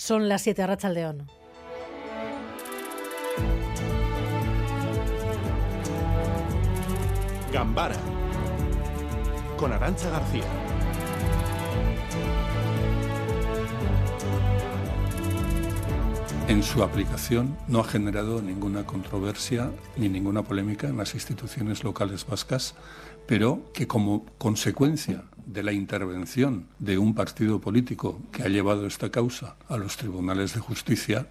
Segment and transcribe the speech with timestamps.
[0.00, 1.30] Son las 7 a León.
[7.52, 7.96] Gambara
[9.58, 10.69] con Arancha García.
[16.50, 22.26] En su aplicación no ha generado ninguna controversia ni ninguna polémica en las instituciones locales
[22.26, 22.74] vascas,
[23.28, 29.12] pero que como consecuencia de la intervención de un partido político que ha llevado esta
[29.12, 31.28] causa a los tribunales de justicia,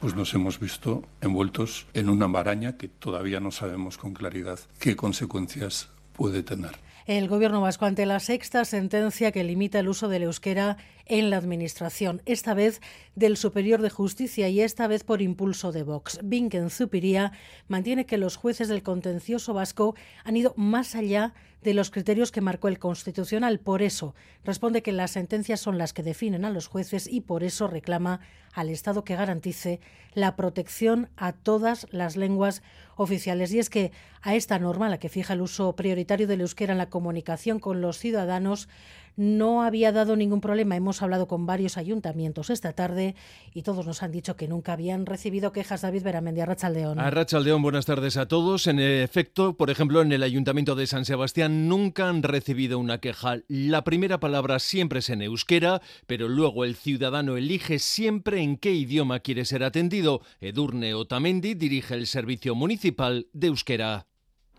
[0.00, 4.94] pues nos hemos visto envueltos en una maraña que todavía no sabemos con claridad qué
[4.94, 6.76] consecuencias puede tener.
[7.06, 11.36] El Gobierno vasco ante la sexta sentencia que limita el uso del euskera en la
[11.36, 12.80] Administración, esta vez
[13.16, 16.20] del Superior de Justicia y esta vez por impulso de Vox.
[16.22, 17.32] Vinken Zupiría
[17.66, 22.40] mantiene que los jueces del contencioso vasco han ido más allá de los criterios que
[22.40, 23.60] marcó el Constitucional.
[23.60, 24.14] Por eso
[24.44, 28.20] responde que las sentencias son las que definen a los jueces y por eso reclama
[28.52, 29.80] al Estado que garantice
[30.14, 32.62] la protección a todas las lenguas
[32.96, 33.52] oficiales.
[33.52, 33.92] Y es que
[34.22, 37.80] a esta norma, la que fija el uso prioritario del euskera en la comunicación con
[37.80, 38.68] los ciudadanos,
[39.16, 40.76] no había dado ningún problema.
[40.76, 43.14] Hemos hablado con varios ayuntamientos esta tarde
[43.52, 45.82] y todos nos han dicho que nunca habían recibido quejas.
[45.82, 46.98] David Beramendi, Arrachaldeón.
[46.98, 48.66] Arrachaldeón, buenas tardes a todos.
[48.66, 53.38] En efecto, por ejemplo, en el Ayuntamiento de San Sebastián nunca han recibido una queja.
[53.48, 58.72] La primera palabra siempre es en euskera, pero luego el ciudadano elige siempre en qué
[58.72, 60.22] idioma quiere ser atendido.
[60.40, 64.06] Edurne Otamendi dirige el Servicio Municipal de Euskera.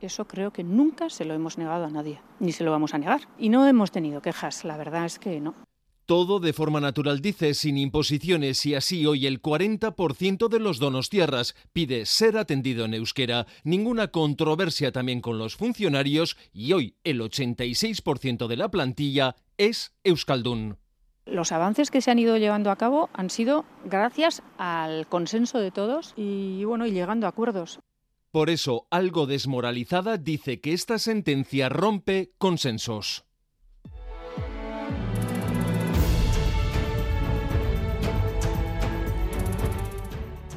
[0.03, 2.97] Eso creo que nunca se lo hemos negado a nadie, ni se lo vamos a
[2.97, 3.21] negar.
[3.39, 5.55] Y no hemos tenido quejas, la verdad es que no.
[6.05, 11.09] Todo de forma natural, dice, sin imposiciones, y así hoy el 40% de los donos
[11.09, 13.47] tierras pide ser atendido en euskera.
[13.63, 20.75] Ninguna controversia también con los funcionarios, y hoy el 86% de la plantilla es euskaldun.
[21.25, 25.71] Los avances que se han ido llevando a cabo han sido gracias al consenso de
[25.71, 27.79] todos y bueno, y llegando a acuerdos.
[28.33, 33.25] Por eso, algo desmoralizada, dice que esta sentencia rompe consensos.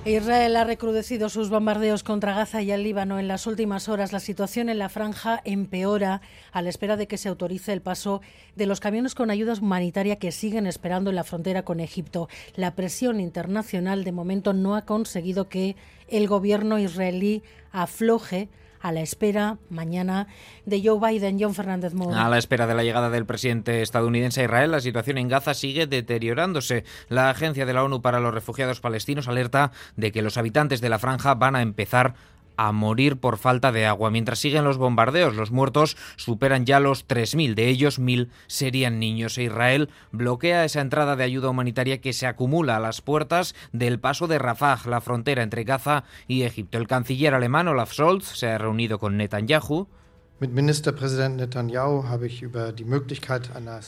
[0.07, 4.13] Israel ha recrudecido sus bombardeos contra Gaza y el Líbano en las últimas horas.
[4.13, 6.21] La situación en la franja empeora
[6.53, 8.21] a la espera de que se autorice el paso
[8.55, 12.29] de los camiones con ayuda humanitaria que siguen esperando en la frontera con Egipto.
[12.55, 15.75] La presión internacional de momento no ha conseguido que
[16.07, 17.43] el gobierno israelí
[17.73, 18.49] afloje
[18.81, 20.27] a la espera mañana
[20.65, 21.93] de Joe Biden, John Fernández.
[22.15, 25.55] A la espera de la llegada del presidente estadounidense a Israel, la situación en Gaza
[25.55, 26.85] sigue deteriorándose.
[27.09, 30.89] La Agencia de la ONU para los Refugiados Palestinos alerta de que los habitantes de
[30.89, 32.15] la franja van a empezar
[32.57, 34.11] a morir por falta de agua.
[34.11, 39.39] Mientras siguen los bombardeos, los muertos superan ya los 3.000, de ellos 1.000 serían niños.
[39.39, 44.01] E Israel bloquea esa entrada de ayuda humanitaria que se acumula a las puertas del
[44.01, 46.79] paso de Rafah, la frontera entre Gaza y Egipto.
[46.79, 49.89] El canciller alemán Olaf Scholz se ha reunido con Netanyahu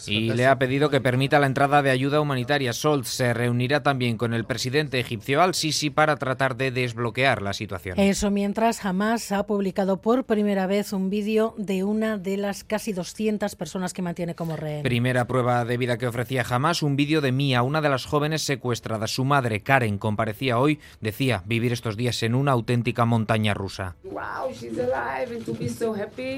[0.06, 2.72] y le ha pedido que permita la entrada de ayuda humanitaria.
[2.72, 7.98] Scholz se reunirá también con el presidente egipcio al-Sisi para tratar de desbloquear la situación.
[7.98, 12.94] Eso mientras Hamas ha publicado por primera vez un vídeo de una de las casi
[12.94, 14.82] 200 personas que mantiene como rehén.
[14.84, 18.40] Primera prueba de vida que ofrecía Hamas, un vídeo de Mia, una de las jóvenes
[18.42, 19.10] secuestradas.
[19.10, 23.96] Su madre, Karen, comparecía hoy, decía vivir estos días en una auténtica montaña rusa.
[24.04, 26.37] Wow, she's alive and to be so happy.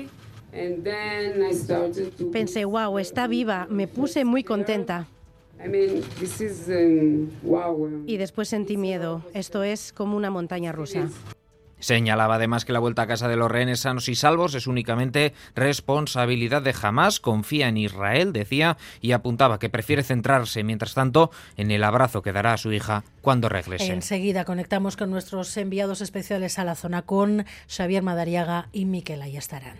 [2.32, 5.06] Pensé, wow, está viva, me puse muy contenta.
[5.62, 5.74] Um,
[8.06, 9.22] y después sentí miedo.
[9.34, 11.08] Esto es como una montaña rusa.
[11.80, 15.32] Señalaba además que la vuelta a casa de los rehenes sanos y salvos es únicamente
[15.54, 21.70] responsabilidad de Hamas, confía en Israel, decía, y apuntaba que prefiere centrarse, mientras tanto, en
[21.70, 23.92] el abrazo que dará a su hija cuando regrese.
[23.92, 29.78] Enseguida conectamos con nuestros enviados especiales a la zona con Xavier Madariaga y Miquel Ayestarán.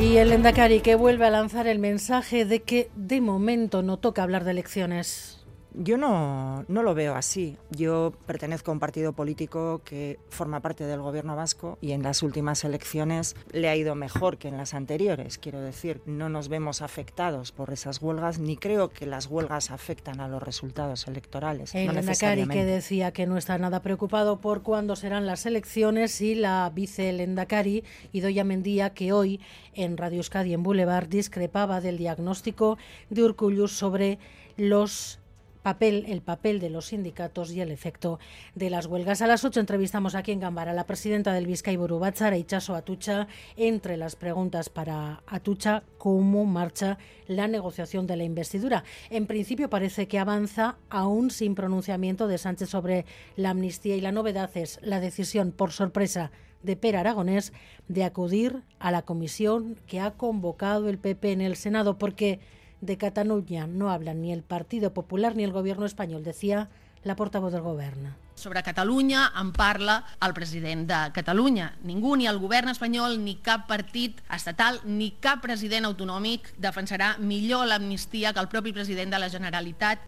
[0.00, 4.22] Y el Endacari que vuelve a lanzar el mensaje de que de momento no toca
[4.22, 5.37] hablar de elecciones.
[5.80, 7.56] Yo no, no lo veo así.
[7.70, 12.24] Yo pertenezco a un partido político que forma parte del gobierno vasco y en las
[12.24, 15.38] últimas elecciones le ha ido mejor que en las anteriores.
[15.38, 20.20] Quiero decir, no nos vemos afectados por esas huelgas ni creo que las huelgas afectan
[20.20, 21.72] a los resultados electorales.
[21.76, 26.34] El no que decía que no está nada preocupado por cuándo serán las elecciones y
[26.34, 29.40] la vice Lendakari, Idoya Mendía, que hoy
[29.74, 32.78] en Radio Euskadi en Boulevard discrepaba del diagnóstico
[33.10, 34.18] de Urcullus sobre
[34.56, 35.17] los
[35.62, 38.18] papel, el papel de los sindicatos y el efecto
[38.54, 39.22] de las huelgas.
[39.22, 43.28] A las 8 entrevistamos aquí en Gambara a la presidenta del Vizcay Burubatzar, Ichaso Atucha,
[43.56, 48.84] entre las preguntas para Atucha, cómo marcha la negociación de la investidura.
[49.10, 53.04] En principio parece que avanza aún sin pronunciamiento de Sánchez sobre
[53.36, 56.30] la amnistía y la novedad es la decisión por sorpresa
[56.62, 57.52] de Per Aragonés
[57.88, 62.40] de acudir a la comisión que ha convocado el PP en el Senado porque
[62.80, 66.68] de Cataluña no hablan ni el Partido Popular ni el Gobierno español, decía
[67.02, 68.14] la portavoz del Gobierno.
[68.34, 71.76] Sobre Catalunya en parla el president de Catalunya.
[71.82, 77.66] Ningú, ni el govern espanyol, ni cap partit estatal, ni cap president autonòmic defensarà millor
[77.66, 80.06] l'amnistia que el propi president de la Generalitat.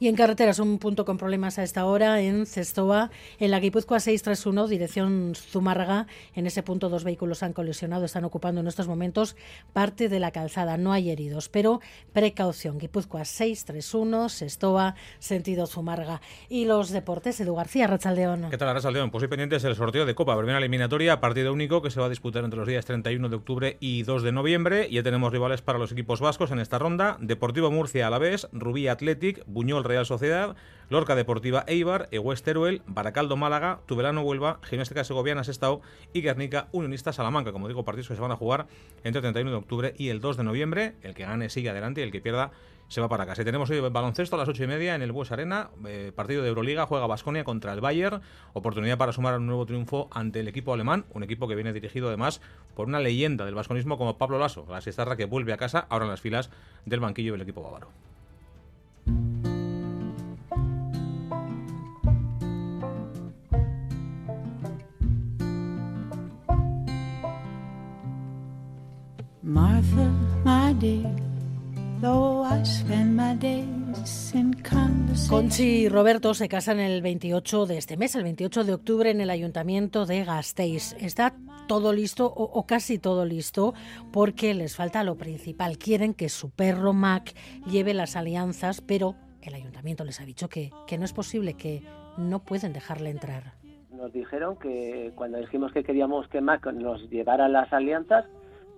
[0.00, 3.10] Y en carreteras, un punto con problemas a esta hora en Cestoa,
[3.40, 6.06] en la Guipúzcoa 631, dirección Zumárraga.
[6.36, 9.34] En ese punto dos vehículos han colisionado, están ocupando en estos momentos
[9.72, 10.76] parte de la calzada.
[10.76, 11.80] No hay heridos, pero
[12.12, 12.78] precaución.
[12.78, 16.20] Guipúzcoa 631, Cestoa, sentido Zumárraga.
[16.48, 18.50] Y los deportes, Edu García, Rachaldeón.
[18.50, 19.10] ¿Qué tal, Rachaldeón?
[19.10, 22.10] Pues hoy pendientes el sorteo de Copa, primera eliminatoria, partido único que se va a
[22.10, 24.88] disputar entre los días 31 de octubre y 2 de noviembre.
[24.92, 27.16] Ya tenemos rivales para los equipos vascos en esta ronda.
[27.20, 30.54] Deportivo Murcia a la vez, Rubí Athletic, Buñol Real Sociedad,
[30.90, 35.82] Lorca Deportiva Eibar, Eguest Teruel, Baracaldo Málaga, Tubelano Huelva, Gimnástica Segoviana Sestao
[36.12, 37.52] y Guernica Unionista Salamanca.
[37.52, 38.66] Como digo, partidos que se van a jugar
[39.04, 40.94] entre el 31 de octubre y el 2 de noviembre.
[41.02, 42.52] El que gane sigue adelante y el que pierda
[42.88, 43.42] se va para casa.
[43.42, 46.42] Y tenemos hoy baloncesto a las 8 y media en el Bues Arena, eh, partido
[46.42, 48.22] de Euroliga, juega Basconia contra el Bayern,
[48.54, 52.08] oportunidad para sumar un nuevo triunfo ante el equipo alemán, un equipo que viene dirigido
[52.08, 52.40] además
[52.74, 56.06] por una leyenda del basconismo como Pablo Lasso, la siestarra que vuelve a casa ahora
[56.06, 56.50] en las filas
[56.86, 57.88] del banquillo del equipo bávaro.
[69.48, 70.12] Martha,
[75.30, 79.22] Conchi y Roberto se casan el 28 de este mes, el 28 de octubre, en
[79.22, 80.94] el ayuntamiento de Gasteiz.
[81.00, 81.34] Está
[81.66, 83.72] todo listo o, casi todo listo
[84.12, 85.78] porque les falta lo principal.
[85.78, 87.32] Quieren que su perro Mac
[87.64, 91.82] lleve las alianzas, pero el ayuntamiento les ha dicho que, que no es posible, que
[92.18, 93.54] no pueden dejarle entrar.
[93.96, 98.26] Nos dijeron que cuando dijimos que queríamos que Mac nos llevara las alianzas,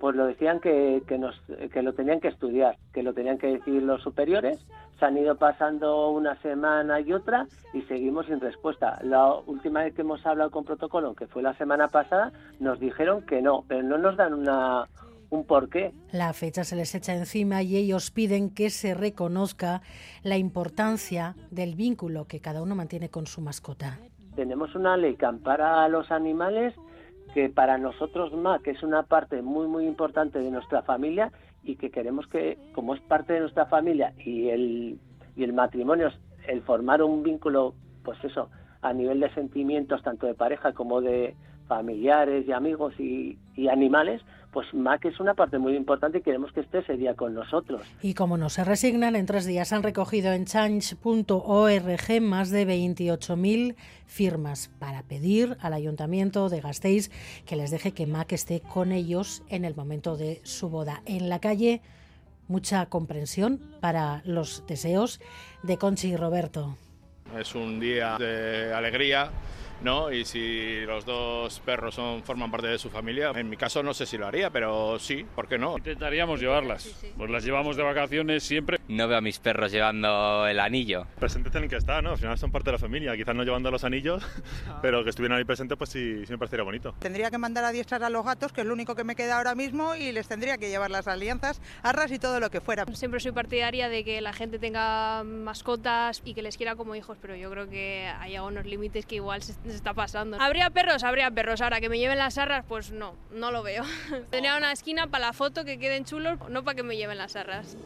[0.00, 1.38] pues lo decían que, que, nos,
[1.72, 4.58] que lo tenían que estudiar, que lo tenían que decir los superiores.
[4.98, 8.98] Se han ido pasando una semana y otra y seguimos sin respuesta.
[9.02, 13.26] La última vez que hemos hablado con protocolo, que fue la semana pasada, nos dijeron
[13.26, 14.88] que no, pero no nos dan una,
[15.28, 15.92] un porqué.
[16.12, 19.82] La fecha se les echa encima y ellos piden que se reconozca
[20.22, 23.98] la importancia del vínculo que cada uno mantiene con su mascota.
[24.34, 26.74] Tenemos una ley que ampara a los animales
[27.34, 28.32] que para nosotros
[28.62, 31.32] que es una parte muy muy importante de nuestra familia
[31.62, 34.98] y que queremos que como es parte de nuestra familia y el
[35.36, 36.10] y el matrimonio
[36.46, 38.50] el formar un vínculo pues eso
[38.82, 41.34] a nivel de sentimientos tanto de pareja como de
[41.68, 46.52] familiares y amigos y, y animales pues MAC es una parte muy importante y queremos
[46.52, 47.82] que esté ese día con nosotros.
[48.02, 53.76] Y como no se resignan, en tres días han recogido en change.org más de 28.000
[54.06, 57.10] firmas para pedir al Ayuntamiento de Gasteiz
[57.46, 61.02] que les deje que MAC esté con ellos en el momento de su boda.
[61.06, 61.80] En la calle,
[62.48, 65.20] mucha comprensión para los deseos
[65.62, 66.76] de Conchi y Roberto.
[67.38, 69.30] Es un día de alegría
[69.82, 70.12] ¿no?
[70.12, 73.94] Y si los dos perros son, forman parte de su familia, en mi caso no
[73.94, 75.76] sé si lo haría, pero sí, ¿por qué no?
[75.76, 78.78] Intentaríamos llevarlas, pues las llevamos de vacaciones siempre.
[78.88, 81.06] No veo a mis perros llevando el anillo.
[81.18, 82.10] Presentes tienen que estar, ¿no?
[82.10, 84.22] Al final son parte de la familia, quizás no llevando los anillos,
[84.82, 86.94] pero que estuvieran ahí presentes, pues sí, sí me parecería bonito.
[86.98, 89.38] Tendría que mandar a diestrar a los gatos, que es lo único que me queda
[89.38, 92.84] ahora mismo, y les tendría que llevar las alianzas, arras y todo lo que fuera.
[92.92, 97.18] Siempre soy partidaria de que la gente tenga mascotas y que les quiera como hijos,
[97.20, 100.40] pero yo creo que hay algunos límites que igual se está pasando.
[100.40, 101.04] ¿Habría perros?
[101.04, 101.60] Habría perros.
[101.60, 103.84] Ahora que me lleven las arras, pues no, no lo veo.
[104.30, 107.36] Tenía una esquina para la foto que queden chulos, no para que me lleven las
[107.36, 107.76] arras.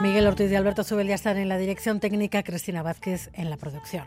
[0.00, 3.56] Miguel Ortiz y Alberto Zubel ya están en la dirección técnica, Cristina Vázquez en la
[3.56, 4.04] producción.